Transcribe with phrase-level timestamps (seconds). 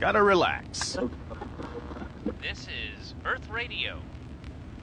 [0.00, 0.96] Gotta relax.
[2.40, 3.98] This is Earth Radio.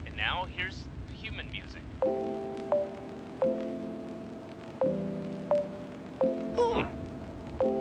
[0.04, 1.80] And now here's human music.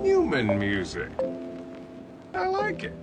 [0.01, 1.09] Human music.
[2.33, 2.93] I like it.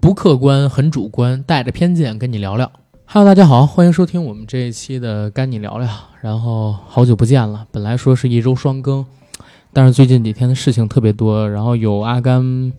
[0.00, 2.72] 不客观，很主观，带着偏见跟你聊聊。
[3.06, 5.86] Hello，大家好，欢迎收听我们这一期的《干你聊聊》。
[6.20, 9.06] 然后好久不见了，本来说是一周双更，
[9.72, 11.48] 但是最近几天的事情特别多。
[11.48, 12.72] 然后有阿甘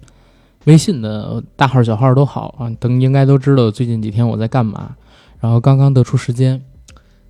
[0.65, 4.95] 微信的大号、小号都好啊，等应该都知道最近几天我在干嘛。
[5.39, 6.61] 然后刚刚得出时间，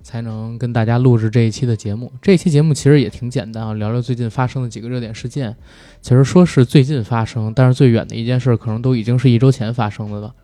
[0.02, 2.12] 才能跟大家录制这一期的节目。
[2.20, 5.56] 这一期节目其实也挺简单啊，聊聊最近发生的几个热点事件。
[6.00, 10.34] 其实说是最近发生，但是最远的一件事可能都已经是一周前发生的了。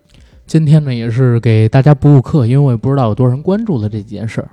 [0.47, 4.49] 今天呢，也是给大家补补课，因为我也不知道有多少人关注了这几件事儿，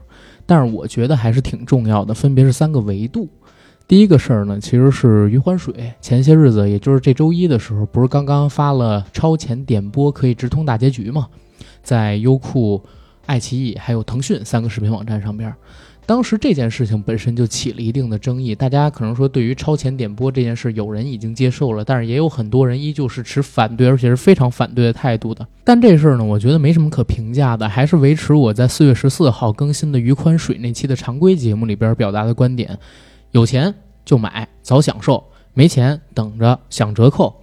[0.46, 3.30] 但是我觉得还是挺重要的，分别是三个维度。
[3.88, 5.94] 第一个事儿呢，其实是余欢水。
[6.02, 11.28] 前些日子，也就是这周一的时候，不是刚刚发了超前点播可以直通大结局吗？
[11.84, 12.82] 在优酷、
[13.28, 15.54] 爱奇艺还有腾讯三个视频网站上边。
[16.08, 25.48] 当时这件事情本身就起了一定的争议，大家可能说对于超前点播这件事，有人已经接受了，但是也有很多人依旧是持反对，而且是非常反对的态度的。
[25.64, 32.78] 但这事儿呢，我觉得没什么可评价的，还是维持我在四月十四号更新的余宽水那期的常规节目里边表达的观点：
[33.36, 35.22] 有钱就买，早享受；
[35.54, 37.36] 没钱等着享折扣。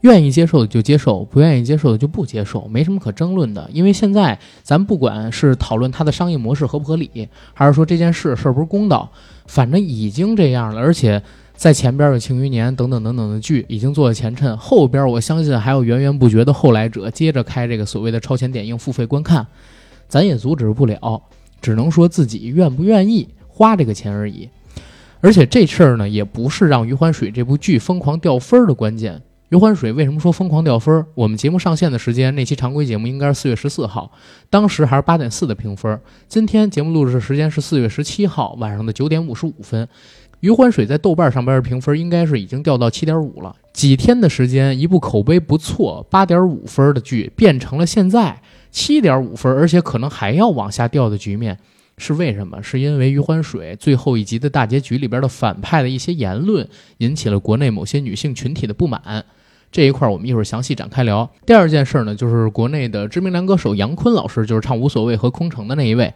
[0.00, 3.70] 愿意接受的就接受，不愿意接受的就不接受，没什么可争论的。
[3.72, 9.08] 因为现在咱不管是讨论它的商业模式合不合理，还是说这件事是不是公道，
[9.46, 10.80] 反正已经这样了。
[10.80, 11.22] 而且
[11.54, 19.46] 在前边有《庆余年》等等等等的剧已经做了前衬，后边我相信还有源源不绝的后来者接着开这个所谓的超前点映付费观看，
[20.08, 21.22] 咱也阻止不了，
[21.60, 24.48] 只能说自己愿不愿意花这个钱而已。
[25.20, 29.20] 而且这事儿呢，也不是让《余欢水》这部剧疯狂掉分儿的关键。
[29.48, 31.06] 余欢水为什么说疯狂掉分儿？
[31.14, 34.12] 我们节目上线的时间，那期常规节目应该是四月十四号，
[34.50, 35.98] 当时还是八点四的评分。
[36.28, 39.88] 今天节目录制的时间是四月十七号晚上的九点五十五分。
[40.40, 43.56] 余欢水在豆瓣上边的评分应该是已经掉到七点五了。
[43.72, 48.40] 几天的时间，一部口碑不错、八点五分的剧，变成了现在
[48.70, 51.58] 七点五分，而且可能还要往下掉的局面。
[51.98, 52.62] 是为什么？
[52.62, 56.66] 是因为余欢水最后一集的大结局里边的反派的一些言论，
[56.98, 59.24] 引起了国内某些女性群体的不满。
[59.70, 61.30] 这一块儿我们一会儿详细展开聊。
[61.44, 66.14] 第二件事呢，就是国内的知名男歌手杨坤老师，就是唱《无所谓》和《空城》的那一位，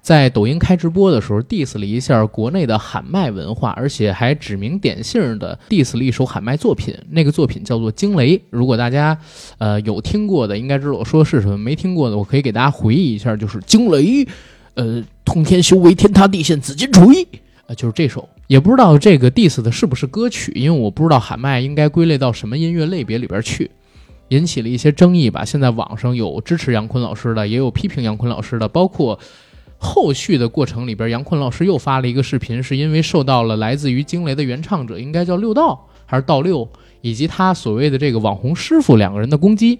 [0.00, 6.96] 在抖音开直播的时候 diss 了一下国内的喊麦文化，而且还指名点姓的 diss 了一首喊麦作品。
[7.10, 8.38] 那个作品叫做《惊雷》。
[8.48, 9.18] 如果大家
[9.58, 14.02] 呃有听过的，应该知道我说的是什么；没听过的，我可以给大家回忆一下，就是《惊雷》。
[14.74, 17.26] 呃，通天修为，天塌地陷，紫金锤，
[17.66, 23.70] 啊，就是这首，也不知道这个 diss 的是不是歌曲，因为我不知道喊麦应该归类到什么音乐类别里边去，
[24.28, 25.44] 引起了一些争议吧。
[25.44, 29.18] 现在网上有支持杨坤老师的，也有批评杨坤老师的，包括
[29.78, 36.68] 后续的过程里边，杨坤老师又发了一个视频，是因为受到了来自于惊雷的原唱者，应该叫六道还是道六，
[37.00, 39.78] 以及他所谓的这个网红师傅两个人的攻击。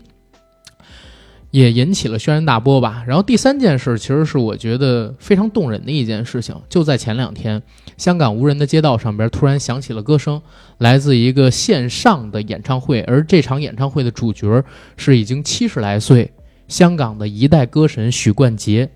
[1.54, 3.04] 也引起了轩然大波吧。
[3.06, 7.62] 然后第三件事，其实是我觉得非常动人的一件事情，就在前两天，
[7.96, 10.42] 香港无人的街道上边突然响起了歌声，
[10.78, 14.64] 来自一个线上的演唱会，而这场演唱会的主角
[14.96, 16.32] 是已经七十来岁
[16.66, 18.90] 香港的一代歌神许冠杰。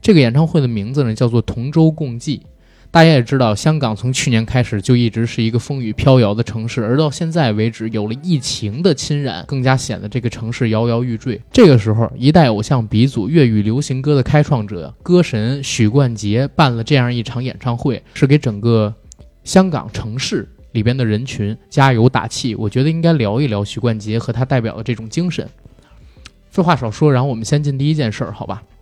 [0.00, 2.38] 这个演唱会的名字呢，叫做《同舟共济》。
[2.92, 11.40] 大家也知道，香港从去年开始就一直是一个风雨飘摇的城市，而到现在为止，有了疫情的侵染，更加显得这个城市摇摇欲坠。
[11.50, 18.94] 这个时候，一代偶像鼻祖、粤语流行歌的开创者、歌神许冠杰办了这样一场演唱会，是给整个
[19.42, 22.54] 香港城市里边的人群加油打气。
[22.54, 25.48] 我觉得应该聊一聊许冠杰和他代表的这种精神。
[26.50, 28.62] 废话少说，然后我们先进第一件事儿，好吧？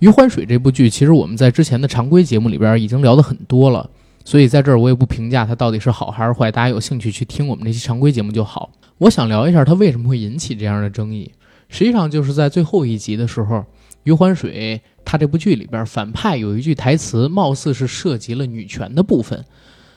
[0.00, 3.88] 余欢水》这部剧，其实我们在之前的常规节目里边已经聊得很多了，
[4.24, 8.70] 所以在这儿我也不评价它到底是好还是坏，大家有兴趣去听我们这期常规节目就好。
[8.96, 11.30] 我想聊一下它为什么会引起这样的争议，
[11.68, 13.56] 实际上就是在最后一集的时候，
[14.04, 19.44] 《余欢水》它这部剧里边反派有一句台词，貌似是涉及了女权的部分，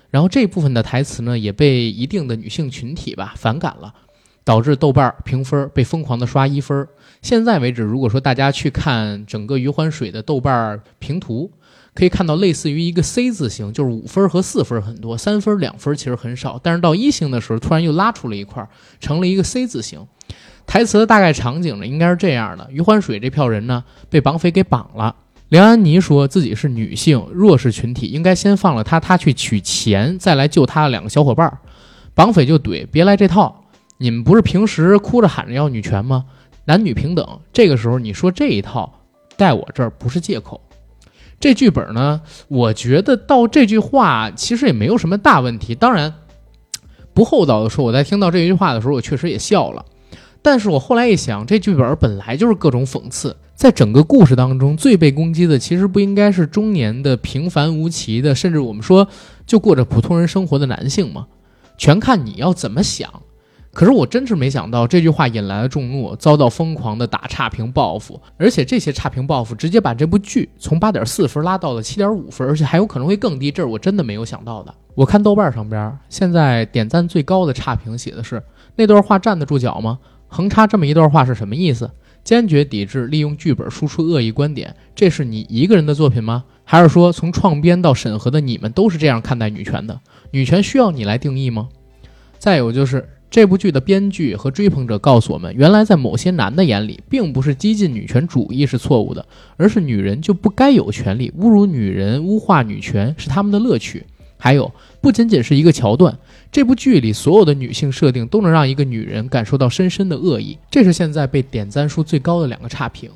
[0.09, 3.94] 然后这部分的台词呢也被一定的女性群体吧反感了。
[4.44, 6.88] 导致豆瓣评分被疯狂的刷一分。
[7.22, 11.50] 现在为止，如果说大家去看整个余欢水的豆瓣评图，
[11.94, 16.60] 可以看到类似于一个 C 字形，就是五分和四分很多，三分两分其实很少。
[16.62, 18.68] 但是到一星的时候，突然又拉出了一块，
[19.00, 20.06] 成了一个 C 字形。
[20.66, 25.16] 台词的大概场景呢，应该是这样的：余欢水这票人呢，被绑匪给绑了。
[25.50, 31.60] 梁安妮说自己是女性弱势群体，应该先放了她，她去取钱，再来救她的两个小伙伴。
[32.16, 33.62] 绑匪就怼：“别来这套。”
[34.03, 36.25] 你们不是平时哭着喊着要女权吗？
[36.65, 39.00] 男女平等，这个时候你说这一套，
[39.38, 40.59] 在我这儿不是借口。
[41.39, 42.19] 这剧本呢，
[42.50, 45.73] 我觉得到这句话其实也没有什么大问题。
[45.73, 46.13] 当然，
[47.13, 49.85] 不厚道的说，我在听到这句话的时候，我确实也笑了。
[50.41, 59.07] 但是我后来一想，这剧本本来就是各种讽刺，在整个故事当中，最被攻击的其实不应该是中年的平凡无奇的，甚至我们说
[59.47, 61.27] 就过着普通人生活的男性吗？
[61.77, 63.09] 全看你要怎么想。
[63.73, 74.71] 可是我真是没想到，这句话引来了众怒，遭到疯狂的打差评报复，而且这些差评报复直接把这部剧从八点四分拉到了七点五分，而且还有可能会更低，这是我真的没有想到的。
[74.93, 78.43] 我看豆瓣上边现在点赞最高的差评写的是：
[78.75, 79.97] 那段话站得住脚吗？
[80.27, 81.89] 横插这么一段话是什么意思？
[82.23, 86.43] 坚决抵制利用剧本输出恶意观点，这是你一个人的作品吗？
[86.63, 89.99] 还是说从创编到审核的你们都是这样看待女权的？
[90.29, 91.69] 女权需要你来定义吗？
[92.37, 93.09] 再有就是。
[93.33, 99.25] 这部剧的编剧和追捧者告诉我们，原来在某些男的眼里，并不是激进女权主义是错误的，
[99.57, 104.06] 而是女人就不该有权利，侮辱女人、污化女权是他们的乐趣。
[104.38, 104.71] 还有，
[105.01, 106.15] 不仅仅是一个桥段，
[106.51, 110.59] 这部剧里所有的女性设定都能让一个女人感受到深深的恶意。
[110.69, 113.09] 这是现在被点赞数最高的两个差评。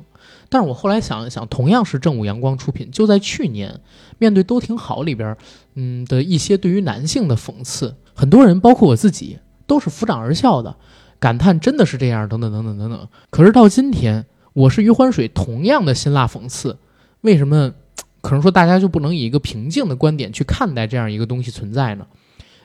[0.48, 3.78] 但是我后来想了想，同样是正午阳光出品，就在去年，
[4.18, 5.36] 面对都挺好里边，
[5.76, 9.38] 嗯的一些对于男性的讽刺，很多人，包括我自己。
[9.68, 10.74] 都是抚掌而笑的，
[11.20, 13.08] 感叹真的是这样，等等等等等等。
[13.30, 16.76] 可是到今天，我是余欢水，同样的辛辣讽刺，
[17.20, 17.72] 为什么
[18.20, 22.06] 可能说大家就不能以一个平静的观点去看待这样一个东西存在呢？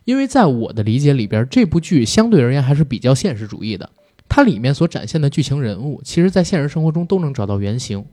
[0.05, 3.89] 因为在我的理解里边，这部剧相对而言还是比较现实主义的，
[4.27, 8.03] 它里面所展现的剧情人物，其实在现实生活中都能找到原型。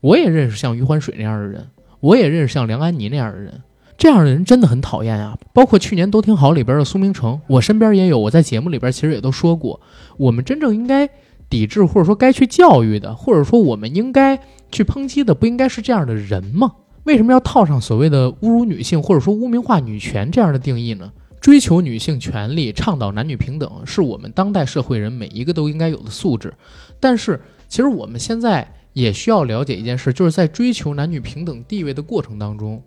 [0.00, 1.66] 我也认识像余欢水那样的人，
[2.00, 3.62] 我也认识像梁安妮那样的人。
[4.00, 5.36] 这样的人真的很讨厌啊！
[5.52, 8.18] 包括去年都挺好里边的苏明成，我身边也有。
[8.18, 9.78] 我在节目里边其实也都说过，
[10.16, 11.06] 我们真正应该
[11.50, 14.40] 抵制或者说该去教育的，或者说我们应该
[14.72, 16.72] 去抨击的，不应该是这样的人吗？
[17.04, 21.12] 为什么要套上所谓的侮辱女性或者说污名化女权这样的定义呢？
[21.38, 26.54] 追求女性权利、倡导男女平等，是我们当代社会人每一个都应该有的素质。
[26.98, 27.38] 但是，
[27.68, 32.82] 其实我们现在也需要了解一件事，就是在追求男女平等地位的过程当中。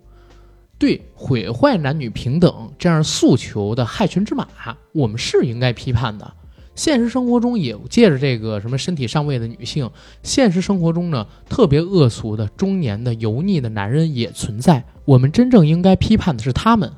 [0.77, 4.47] 对毁坏男女平等这样诉求的害群之马，
[4.91, 6.33] 我们是应该批判的。
[6.75, 9.89] 现实生活中也借着这个什么身体上位的女性，
[10.23, 14.83] 现实生活中呢特别恶俗的中年的油腻的男人也存在。
[15.05, 16.91] 我们真正应该批判的是他们。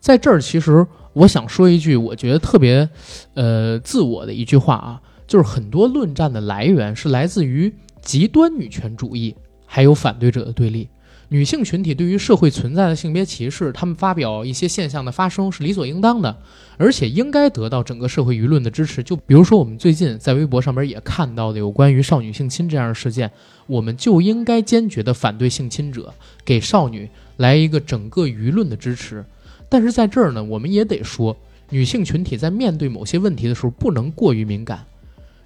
[0.00, 2.88] 在这儿，其实我想说一句，我觉得特别，
[3.34, 9.36] 呃，自我的一句话啊，就是很多论战的来源是来自于极端女权主义，
[9.66, 10.88] 还有反对者的对立。
[11.30, 16.34] 女性群体对于社会存在的性别歧视，他们发表一些现象的发生是理所应当的，
[16.78, 19.02] 而且应该得到整个社会舆论的支持。
[19.02, 23.30] 就比如说，我们最近在微博上边也看到的有关于少女性侵这样的事件，
[23.66, 26.14] 我们就应该坚决的反对性侵者，
[26.46, 29.22] 给少女来一个整个舆论的支持。
[29.68, 31.36] 但是在这儿呢，我们也得说，
[31.68, 34.86] 女性群体在面对某些问题的时候，不能过于敏感。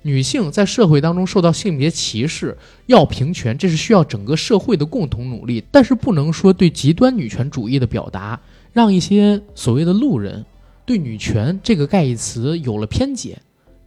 [0.03, 2.57] 女性在社会当中受到性别歧视，
[2.87, 5.65] 要平权，这是需要整个社会的共同努力。
[5.71, 8.41] 但是不能说对极端女权主义的表达，
[8.73, 10.45] 让一些所谓的路人
[10.85, 13.39] 对女权这个概义词有了偏解，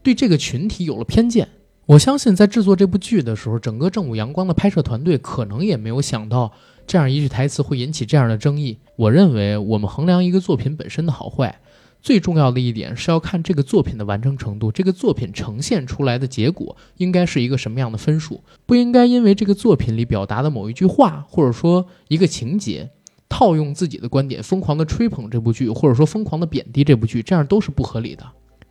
[0.02, 1.48] 对这个群体有了偏见。
[1.86, 6.52] 我相信在制作这部剧的时候，整个正午阳光的拍摄团队可能也没有想到
[6.88, 8.80] 这样一句台词会引起这样的争议。
[8.96, 11.60] 我认为，我们衡量一个作品本身的好坏。
[12.06, 18.44] 最重要的一点是要看这个作品的完成程度，这个作品呈现出来的结果应该是一个什么样的分数？
[18.68, 22.92] 不应该因为这个作品里表达的某一句话，或者说一个情节，
[23.28, 28.24] 套用自己的观点，疯狂的吹捧这部剧，或者说疯狂的贬低这部剧，这样都是不合理的。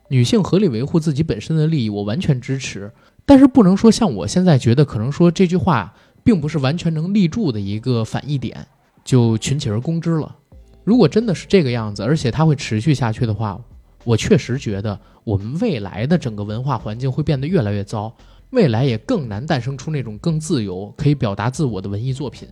[0.07, 2.89] 女性合理维护自己本身的利益，我完全支持，
[3.25, 8.65] 但是不能说像我现在觉得，可能说这句话并不是完全能立住的一个反义点，
[9.03, 10.37] 就群起而攻之了。
[10.85, 13.59] 如果真的是这个样子，而且它会持续下去的话，
[14.03, 18.15] 我确实觉得我们未来的整个文化环境会变得越来越糟，
[18.51, 22.47] 未来也更难诞生出那种更自由、可以表达自我的文艺作品。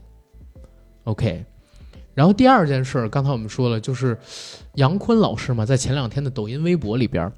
[1.03, 1.45] OK，
[2.15, 4.17] 然后第二件事，刚才我们说了，就是
[4.73, 7.31] 杨坤老师嘛，在前两天的抖音、微博里边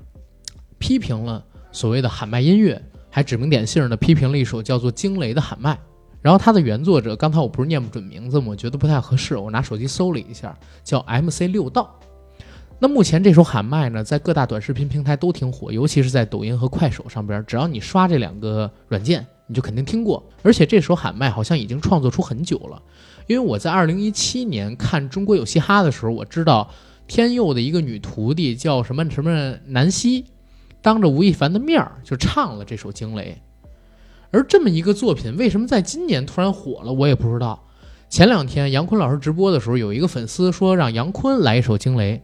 [0.80, 5.78] 批评了所谓的喊麦音乐，还指名点姓的批评了一首叫做《惊雷》的喊麦。
[6.26, 8.46] 然后他的原作者，刚才我不是念不准名字吗？
[8.48, 12.00] 我觉得不太合适，我拿手机搜了一下，叫 MC 六道。
[12.80, 20.28] 那目前这首喊麦呢，在各大短视频平台都挺火，尤其是在抖音和快手上边，只要你刷这两个软件，你就肯定听过。
[20.42, 22.82] 而且这首喊麦好像已经创作出很久了，
[23.28, 26.68] 因为我在二零一七年看《中国有嘻哈》的时候，我知道
[27.06, 30.26] 天佑的一个女徒弟叫什么什么南希。
[30.82, 33.40] 当着吴亦凡的面儿就唱了这首《惊雷》。
[34.36, 37.58] 而这么一个作品，为什么在今年突然火了，我也不知道。
[38.10, 42.18] 前两天杨坤老师直播的时候，有一个粉丝说让杨坤来一首《惊雷》，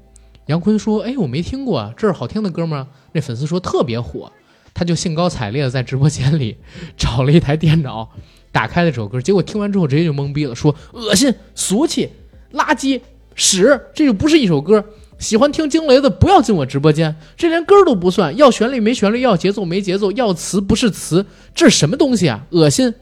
[0.48, 4.30] 杨坤说：“哎，我没听过啊，这是好听的歌吗？”那粉丝说特别火，
[4.74, 6.58] 他就兴高采烈的在直播间里
[6.98, 8.10] 找了一台电脑，
[8.52, 12.10] 打开了这首歌，结果听完之后直接就懵逼了，说：“恶心、俗气、
[12.52, 13.00] 垃圾、
[13.36, 14.84] 屎，这就不是一首歌。”
[15.22, 22.44] 喜欢听惊雷的不要进我直播间，这连歌都不算，要旋律没旋律，要节奏没节奏，要词不是词，这是什么东西啊？
[22.50, 22.96] 恶心！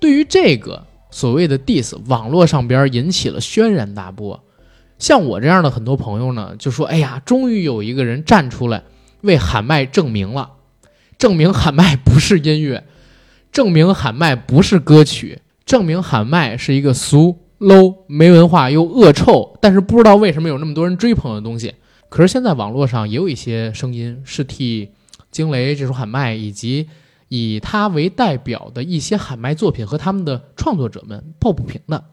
[0.00, 4.42] 对于这个所谓的 diss，网络上边引起了轩然大波。
[4.98, 8.82] 像我这样的很多朋友呢，就说：“哎呀，终于有一个人站出来
[9.20, 10.52] 为喊麦证明了，
[11.18, 12.84] 证明喊麦不是音乐，
[13.52, 21.74] 证明喊麦不是歌曲，证明喊麦是一个俗。” Low 没文化又恶臭，但是不知道为什么有那么多人追捧的东西。
[22.08, 24.90] 可是现在网络上也有一些声音是替
[25.30, 26.88] 惊雷这首喊麦以及
[27.28, 32.04] 以他为代表的一些喊麦作品和他们的创作者们抱不平的。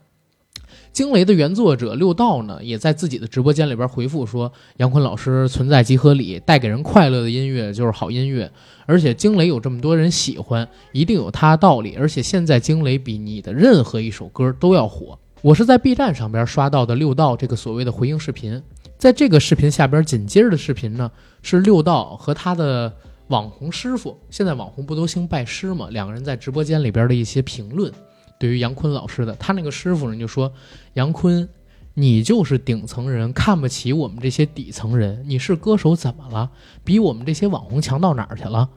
[0.92, 8.50] 惊雷的原作者六道呢，也在自己的直播间里边回复说：“杨坤老师存在即合理，带给人快乐的音乐就是好音乐。
[8.86, 11.94] 而且惊雷有这么多人喜欢，一定有他的道理。
[11.96, 18.62] 而且现在惊雷比你的任何一首歌都要火。”我是在 B 站上边刷到的六道这个所谓的回应视频，
[18.98, 21.10] 在这个视频下边紧接着的视频呢，
[21.42, 22.92] 是六道和他的
[23.28, 25.88] 网红师傅，现在网红不都兴拜师吗？
[25.90, 27.90] 两个人在直播间里边的一些评论，
[28.38, 30.52] 对于杨坤老师的，他那个师傅人就说
[30.92, 31.48] ：“杨坤，
[31.94, 36.50] 你就是顶层人，看不起我们这些底层人，你是歌手怎么了？
[36.84, 38.68] 比我们这些网红强到哪儿去了？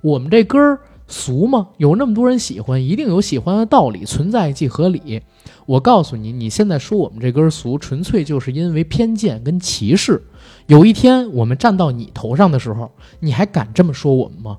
[0.00, 1.68] 我们这歌儿。”俗吗？
[1.78, 5.22] 有那么多人喜欢，一定有喜欢的道理，存在即合理。
[5.66, 10.22] 我告诉你，你现在说我们这根俗，纯粹就是因为偏见跟歧视。
[10.66, 14.58] 有一天我们站到你头上的时候，你还敢这么说我们吗？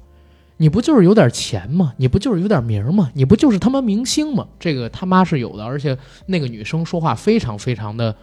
[0.57, 1.93] 你不就是有点钱吗？
[1.97, 3.11] 你不就是有点名吗？
[3.13, 4.47] 你不就是他妈明星吗？
[4.59, 8.15] 这个他妈是有的，而且那个女生说话非常非常的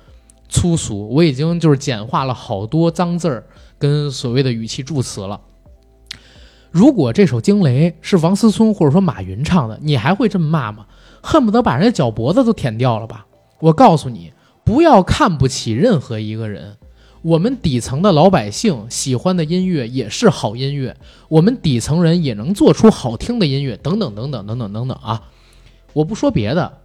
[0.49, 3.47] 粗俗，我已经就是简化了好多脏字儿
[3.79, 5.41] 跟所谓的语气助词了。
[6.71, 10.87] 如果这首《惊雷》是王思聪或者说马云唱的，你还会这么骂吗？
[11.23, 13.27] 恨不得把人家脚脖子都舔掉了吧！
[13.61, 14.33] 我告诉你，
[14.65, 16.77] 不要看不起任何一个人。
[17.23, 20.97] 我们底层的老百姓喜欢的音乐也是好音乐，
[21.29, 25.23] 我们底层人也能做出好听的音乐，等等等等等等等等啊！
[25.93, 26.79] 我不说别的，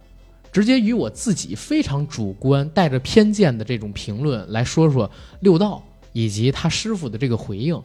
[0.50, 5.08] 直接与我自己非常主观、带着偏见的这种评论来说说
[5.40, 7.80] 六道以及他师傅的这个回应。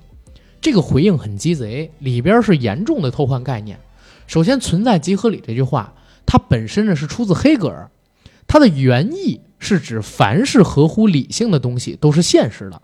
[0.60, 3.80] 这个回应很鸡贼，里边是严重的偷换概念。
[4.26, 5.94] 首先，“存在即合理”这句话，
[6.26, 7.90] 它本身呢是出自黑格尔，
[8.48, 12.82] 它的原意是指凡是合乎理性的东西都是现实的，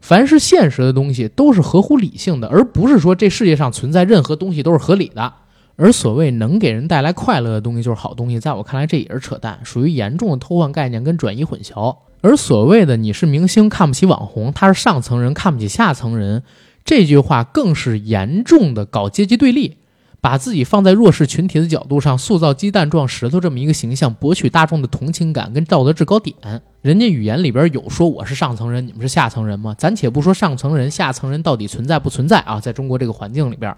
[0.00, 5.32] 凡是现实的东西都是合乎理性的，而不是说这世界上存在任何东西都是合理的。
[5.78, 11.94] 而所谓能给人带来快乐的东西就是好东西，在我看来这也是扯淡，属于严重的偷换概念跟转移混淆。
[12.22, 16.42] 而所谓的你是明星看不起网红，他是上层人看不起下层人。
[16.86, 19.76] 这句话更是严重的搞阶级对立，
[20.20, 26.34] 把自己放在弱势群体的角度上，塑造鸡蛋撞石头这么一个形象，博取大众的同情感跟道德制高点。
[26.82, 29.74] 人家语言里边有说我是上层人，你们是下层人吗？
[29.76, 33.76] 咱且不说上层人、下层人到底存在不存在啊，在中国这个环境里边，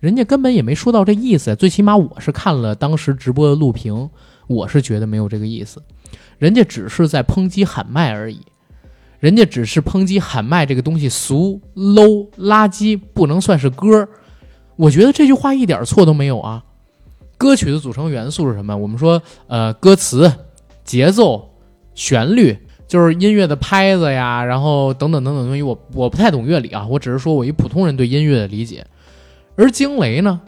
[0.00, 1.54] 人家根本也没说到这意思。
[1.54, 4.10] 最起码我是看了当时直播的录屏，
[4.48, 5.80] 我是觉得没有这个意思，
[6.38, 8.40] 人家只是在抨击喊麦而已。
[9.18, 14.08] 人家只是抨击喊麦这个东西俗、low、垃圾，不能算是歌
[14.76, 16.62] 我觉得这句话一点错都没有啊。
[17.36, 18.76] 歌曲的组成元素是什么？
[18.76, 20.32] 我们说，呃，歌词、
[20.84, 21.50] 节奏、
[21.94, 22.56] 旋律，
[22.86, 25.62] 就是音乐的拍子呀，然后等等等等东西。
[25.62, 28.86] 我我不太懂乐理啊，我只是说我一普通人对音乐的理解。
[29.56, 30.40] 而惊雷呢，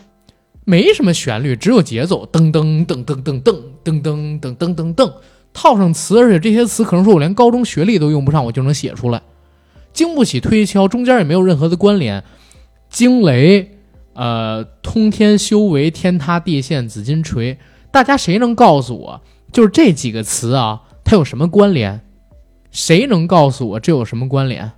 [0.65, 5.13] 没什么旋律，只有节奏，噔噔噔噔噔噔噔噔噔噔噔噔。
[5.53, 9.21] 套上词，而且这些词可能说我连高中学历都用不上，我就能写出来，
[9.93, 12.23] 经不起推敲，中间也没有任何的关联。
[12.89, 13.79] 惊雷，
[14.15, 17.59] 呃，通天修为，天塌地陷，紫金锤，
[17.91, 19.21] 大家谁能告诉我，
[19.53, 22.01] 就是这几个词啊，它有什么关联？
[22.71, 24.71] 谁能告诉我这有什么关联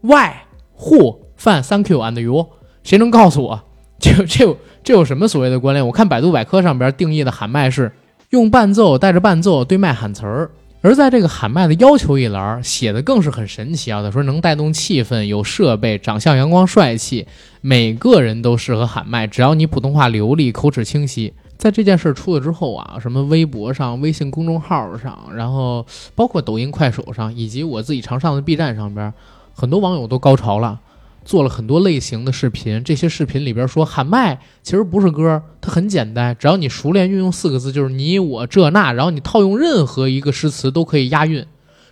[0.00, 0.30] ？Why,
[0.78, 2.48] who, fan, thank you and you？
[2.84, 3.64] 谁能告诉我，
[3.98, 5.84] 这这这有什么所谓的关联？
[5.86, 7.92] 我看百度百科上边定义的喊麦是。
[8.32, 14.00] 用伴奏带着伴奏对麦喊词儿，而在这个喊麦的要求一栏写的更是很神奇啊！
[14.02, 17.26] 他说能带动气氛，有设备，长相阳光帅气，
[17.60, 21.34] 每个人都适合喊麦，只要你普通话流利，口齿清晰。
[21.58, 25.84] 在这件事儿出了之后啊，什么微博上、微信公众号上，然后
[26.14, 29.12] 包括抖音、快手上，以及我自己常上的 B 站上边，
[29.52, 30.80] 很多网友都高潮了。
[31.24, 41.46] 做了很多类型的视频，这些视频里边说喊麦其实不是歌，它很简单，只要你熟练运用四个字，就是你我这那，然后你套用任何一个诗词都可以押韵。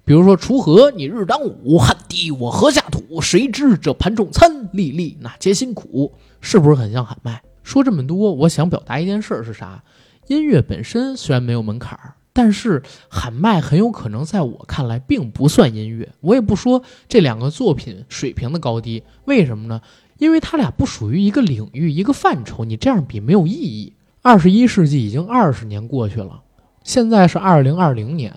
[0.05, 3.21] 比如说“锄禾你日当午，汗滴我禾下土。
[3.21, 7.43] 谁知这盘中餐，粒粒哪皆辛苦。”是不是很像喊麦？
[7.63, 9.85] 说这么多，我想表达一件事是啥？
[10.27, 12.15] 音乐本身虽然没有门槛儿。
[12.33, 19.81] 但是喊麦很有可能在我看来并不算音乐，我也不说这两个作品水平的高低，为什么呢？
[20.19, 23.95] 因为它俩不属于一个领域、一个范畴，你这样比没有意义。
[24.23, 26.43] 二十一世纪已经二十年过去了，
[26.85, 28.31] 现在是二零二零年，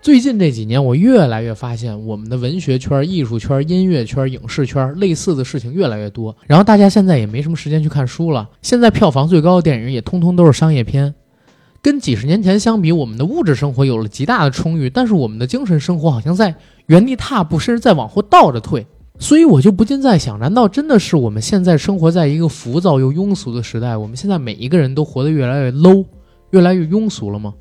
[0.00, 11.12] 最近这几年我越来越发现，我们的文学圈、艺术圈、音乐圈、影视圈类似的事情越来越多，然后大家现在也没什么时间去看书了，现在票房最高的电影也通通都是商业片。
[11.82, 16.54] 跟几十年前相比，我们的物质生活有了极大的充裕，但是我们的精神生活好像在
[16.86, 18.86] 原地踏步，甚至在往后倒着退。
[19.18, 23.96] 所以我就不禁在想，难道真的是我们现在生活在一个浮躁又庸俗的时代？
[23.96, 26.04] 我们现在每一个人都活得越来越 low，
[26.50, 27.54] 越来越庸俗了吗？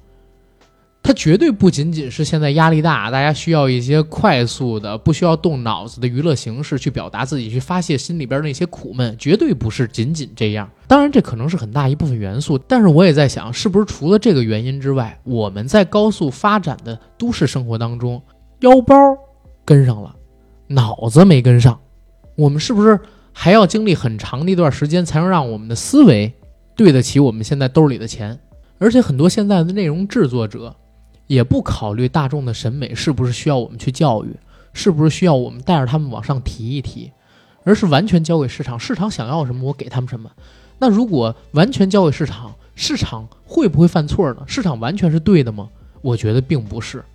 [1.09, 10.69] 它绝对不仅仅是现在压力大，大家需要一些快速的、不需要动脑子的娱乐形式去表达自己、去发泄心里边那些苦闷，绝对不是仅仅这样。
[10.85, 18.21] 当然，这可能是很大一部分元素，但是我也在想，是不是除了这个原因之外，我们在高速发展的都市生活当中，
[18.59, 18.95] 腰包
[19.65, 20.15] 跟上了，
[20.67, 21.79] 脑子没跟上，
[22.35, 22.99] 我们是不是
[23.33, 26.31] 还要经历很长的一段时间，才能让我们的思维
[26.75, 28.39] 对得起我们现在兜里的钱？
[28.77, 30.75] 而且很多现在的内容制作者。
[31.29, 34.35] 也不考虑大众的审美是不是需要我们去教育，
[34.73, 37.11] 是不是需要我们带着他们往上提一提，
[37.63, 40.31] 而是完全交给市场，市场想要什么我给他们什么。
[40.79, 44.43] 那如果完全交给市场，市场会不会犯错呢？
[44.47, 45.69] 市场完全是对的吗？
[46.01, 47.05] 我觉得并不是。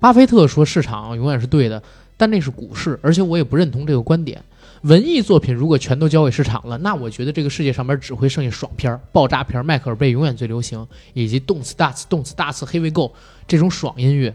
[0.00, 1.82] 巴菲特说市场永远是对的，
[2.16, 4.42] 但那是股市，而且我也不认同这个观点。
[4.82, 13.12] 文艺作品如果全都交给市场了，那我觉得这个世界上面只会剩下爽片、爆炸片，迈克尔贝永远最流行，以及动次打次、动次打次、Here we go
[13.46, 14.34] 这种爽音乐。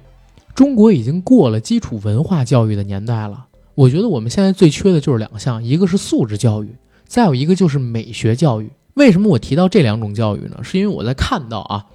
[0.53, 3.45] 中国已经过了基础文化教育的年代了。
[3.75, 6.75] 我觉得我们现在最缺的就是两项，一个是素质教育，
[7.07, 8.69] 再有一个就是美学教育。
[8.95, 10.59] 为什么我提到这两种教育呢？
[10.61, 11.85] 是因为我在看到啊，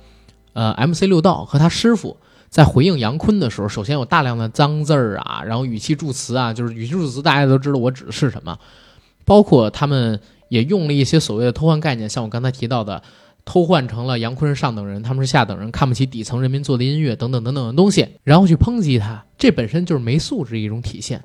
[0.55, 2.17] 呃，MC 六道和他师傅。
[2.51, 8.59] 在回应杨坤的时候，首先有大量的脏字儿啊，然后语气助词啊，就是语气助词，大家都知道我指的是什么。
[9.25, 13.03] 包括他们也用了一些所谓的偷换概念，像我刚才提到的，
[13.45, 21.23] 偷换成了杨坤是上等人，他们是下等人，看不起底层人民做的音乐等等等等的东西，然后去抨击他，这本身就是没素质一种体现。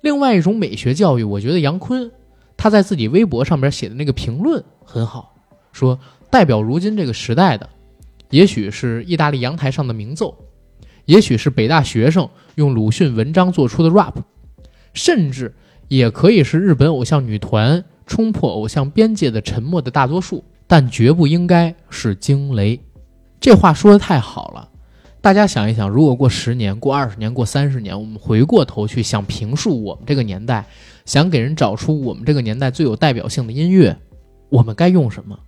[0.00, 2.10] 另外一种美学教育，我觉得杨坤
[2.56, 5.34] 他在自己微博上边写的那个评论很好，
[5.72, 5.98] 说
[6.30, 7.68] 代表如今这个时代的。
[8.30, 10.36] 也许是意大利阳台上的鸣奏，
[11.06, 14.14] 也许是北大学生用鲁迅文章做出的 rap，
[14.92, 15.54] 甚至
[15.88, 22.78] 也可以是日本偶像女团冲破偶像边界的沉默的大多数，但绝不应该是惊雷。
[23.40, 24.68] 这话说的太好了，
[25.20, 30.66] 大家想一想，如果过十年、过二十年、过三十年，我们回过头去想评述我们这个年代，
[31.06, 33.96] 想给人找出我们这个年代最有代表性的音乐，
[34.50, 35.38] 我们该用什么？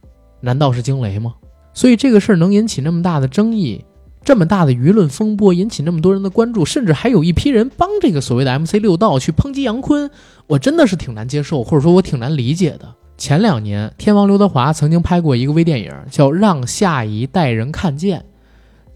[0.41, 1.35] 难道是惊雷吗？
[1.73, 3.85] 所以这个事儿能引起那么大的争议，
[4.25, 10.11] 这么大的舆论风波，引起那么多人的关注，甚至还有一批人帮这个所谓的 MC 六道去抨击杨坤，
[10.47, 12.95] 我真的是挺难接受，或者说我挺难理解的。
[13.17, 18.21] 前两年，天王刘德华曾经拍过一个微电影，叫《让下一代人看见》。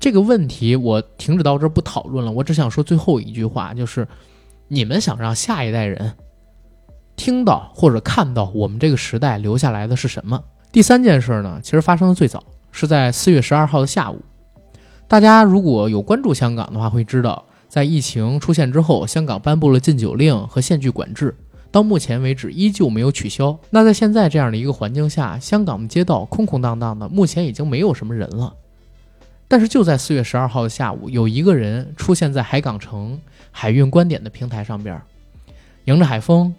[0.01, 4.07] 这个问题我停止到这儿不讨论了，我只想说最后一句话，就是
[4.69, 6.13] 你们想让下一代人
[7.17, 10.43] 听到或者看到我们这个时代留下来的是什么？
[10.73, 12.43] 第三件事呢，其实发生的最早。
[12.77, 14.21] 是在四月十二号的下午，
[15.07, 21.33] 大家如果有关注香港的话，会知道，在疫情出现之后，香港颁布了禁酒令和限聚管制，
[21.71, 23.57] 到目前为止依旧没有取消。
[23.71, 28.53] 那在现在这样的一个环境下，香港的街道空空荡荡的，目前已经没有什么人了。
[29.47, 33.21] 但是就在四月十二号的下午，有一个人出现在海港城
[33.53, 35.01] 海运观点的平台上边，
[35.85, 36.53] 迎着海风，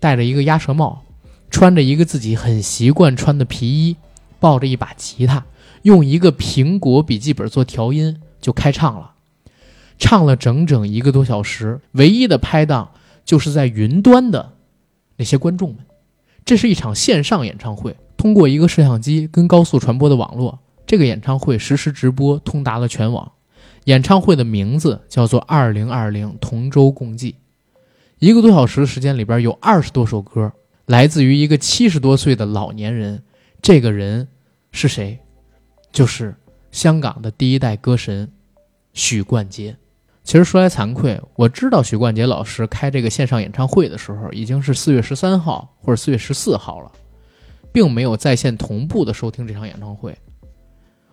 [0.00, 1.04] 戴着一个鸭舌帽，
[1.48, 3.96] 穿着一个自己很习惯穿的皮衣，
[4.40, 5.44] 抱着一把吉他。
[5.82, 9.12] 用一个苹果笔记本做调音就开唱了，
[9.98, 11.80] 唱了整整一个多小时。
[11.92, 12.92] 唯一的拍档
[13.24, 14.52] 就是在云端的
[15.16, 15.78] 那些观众们。
[16.44, 23.32] 这是一场线上演唱会，通过一个摄像机跟高速传播的网络，这个演唱会实时直播通达了全网。
[23.84, 27.32] 演唱会的名字叫做《二零二零同舟共济》。
[28.18, 30.52] 一个多小时的时间里边有二十多首歌，
[30.86, 33.22] 来自于一个七十多岁的老年人。
[33.62, 34.28] 这个人
[34.72, 35.20] 是谁？
[35.92, 36.34] 就是
[36.70, 38.30] 香港的第一代歌神
[38.92, 39.76] 许冠杰，
[40.22, 46.92] 其实说来惭愧，我知道许冠杰老师开这个线上演唱会的时候，已经是四月十三号或者四月十四号了，
[47.72, 50.16] 并没有在线同步的收听这场演唱会。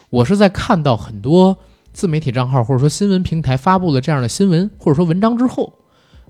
[0.10, 1.58] 我是在看到很多
[1.92, 5.74] 自媒体账号或者说新闻平台发布了这样的新闻或者说文章之后，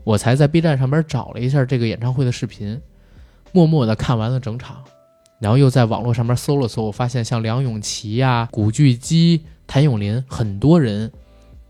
[0.04, 2.82] 我才在 B 站上边找了一下这个演唱会的视频，
[3.52, 4.84] 默默的看完了整场，
[5.40, 11.12] 然后又在网络上面搜了搜，我发现像梁咏琪呀、古巨基、谭咏麟，很多人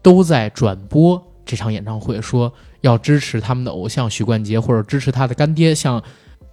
[0.02, 6.02] 都在转播这场演唱会，说要支持他们的偶像许冠杰，或者支持他的干爹，像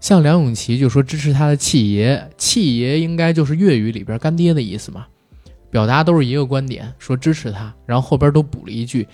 [0.01, 5.07] 像梁咏琪就说支持他的契爷，契爷应该就是粤语里边干爹的意思嘛。
[5.71, 9.09] 表达都是一个观点，说支持他，然后后边都补了一句，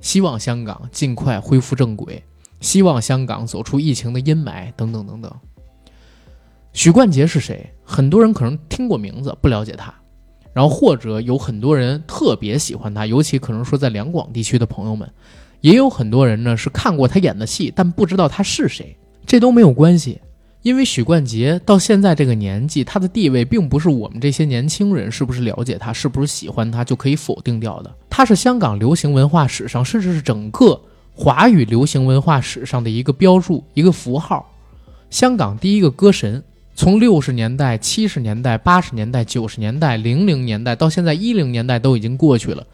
[0.00, 2.22] 希望香港尽快恢复正轨，
[2.60, 5.30] 希望香港走出疫情的阴霾，等等等等。
[6.72, 7.72] 许冠杰是谁？
[7.82, 9.92] 很多人可能听过名字，不了解他，
[10.52, 15.10] 然后或者有很多人特别喜欢他，尤其可能说在两广地区的朋友们，
[15.60, 20.20] 也有很多人呢是看过他演的戏，但不知道他是谁，这都没有关系。
[20.62, 27.94] 因为许冠杰到现在这个年纪，他的地位并不是我们这些年轻人是不是了解他、是不是喜欢他就可以否定掉的。
[28.10, 30.78] 他是香港流行文化史上，甚至是整个
[31.14, 34.52] 华语流行文化史上的一个标注、一个符号。
[35.10, 36.42] 香港第一个歌神，
[36.78, 42.64] 从六十年代、七十年代、八十年代、九十年代、零零年代到现在一零年代都已经过去了，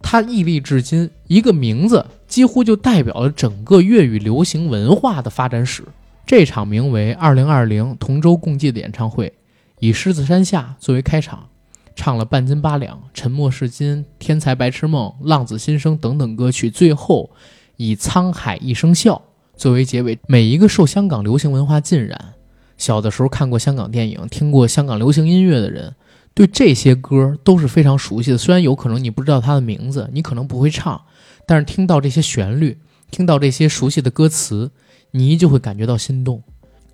[0.00, 5.84] 他屹立至今，一个名字几乎就代表了整个粤语流行文化的发展史。
[6.26, 9.32] 这场名为“二零二零同舟共济”的演唱会，
[9.78, 11.46] 以《狮子山下》作为开场，
[11.94, 17.30] 唱了《半斤八两》《沉默是金》《天才白痴梦》《浪子心声》等等歌曲，最后
[17.76, 19.14] 以《沧海一声笑》
[19.56, 20.18] 作为结尾。
[20.26, 22.34] 每一个受香港流行文化浸染、
[22.76, 25.94] 小的时候看过香港电影、听过香港流行音乐的人，
[26.34, 28.38] 对这些歌都是非常熟悉的。
[28.38, 31.00] 虽然有可能你不知道它的名字，你可能不会唱，
[31.46, 32.78] 但是听到这些旋律，
[33.10, 34.70] 听到这些熟悉的歌词。
[35.16, 36.42] 你依旧会感觉到心动。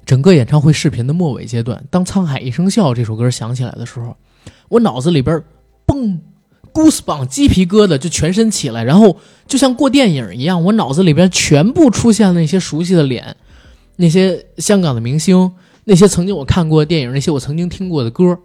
[0.04, 4.14] 整个演唱会视频的末尾阶段，当《沧海一声笑》这首歌响起来的时候，
[4.68, 5.42] 我脑子里边
[5.86, 6.18] 嘣
[6.74, 9.16] ，goosebump，鸡皮疙瘩就全身起来，然后
[9.46, 13.36] 就像过电影一样，我脑子里边全部出现了那些熟悉的脸，
[13.96, 15.50] 那些香港的明星，
[15.90, 18.38] 那些曾经我看过的电影，那些我曾经听过的歌。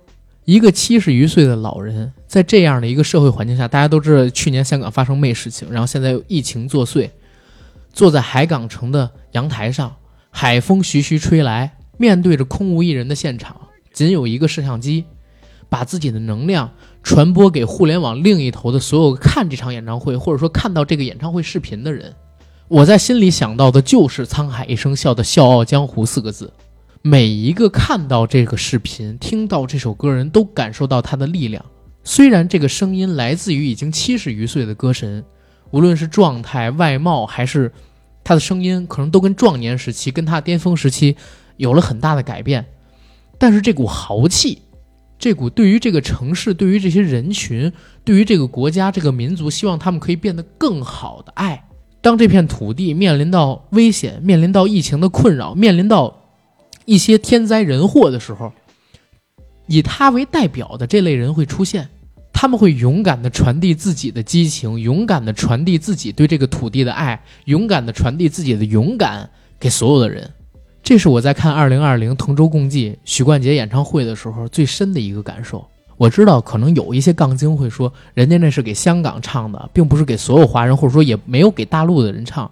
[0.46, 7.08] 一个七十余岁的老人，在这样的一个社会环境下，大家都知道去年香港发生媚事情，然后现在又疫情作祟。
[7.94, 9.96] 坐在海港城的阳台上，
[10.32, 13.56] 海风徐徐吹来，面对着空无一人的现场，
[13.94, 15.06] 仅有一个摄像机，
[15.70, 16.72] 把自己的能量
[17.04, 22.12] 传播给互联网另一头的所有看这场演唱会，或者说看到这个演唱会视频的人。
[22.68, 26.52] 我在心里想到的就是“沧海一声笑”的“笑傲江湖”四个字。
[27.08, 31.64] 每一个看到这个视频、听到这首歌人都感受到他的力量。
[32.04, 35.24] 虽然这个声音来自于已经七十余岁的歌神。
[35.70, 37.72] 无论是状态、外貌，还是
[38.24, 41.16] 他的声音，可能都跟壮年时期、跟他巅峰时期
[41.58, 42.66] 有了很大的改变。
[43.38, 44.64] 但是这股豪气，
[45.20, 47.72] 这股对于这个城市、对于这些人群、
[48.04, 51.68] 对于这个国家、这个民族，希望他们可以变得更好的爱，
[52.02, 56.25] 当这片土地面临到危险、面临到疫情的困扰、面临到
[56.86, 58.52] 一些天灾人祸的时候，
[59.68, 61.90] 以他为代表的这类人会出现。
[62.38, 70.30] 他们会勇敢的传递自己的激情，勇敢的传递自己对这个土地的爱，勇敢的传递自己的勇敢给所有的人。
[70.84, 75.66] 这是我在看二零二零同舟共济许冠杰演唱会的时候最深的一个感受。
[75.96, 82.52] 我知道可能有一些杠精会说，人家那是给香港唱的，并不是给所有华人，或者说也没有给大陆的人唱。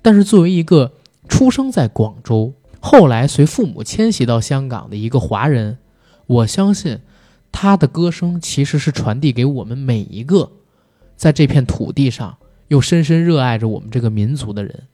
[0.00, 0.92] 但是作为一个
[1.28, 5.78] 出生在广州，后来随父母迁徙到香港的一个华人，
[6.26, 7.00] 我相信。
[7.52, 10.52] 他的歌声其实是传递给我们每一个，
[11.16, 12.38] 在这片土地上
[12.68, 14.84] 又深深热爱着我们这个民族的人。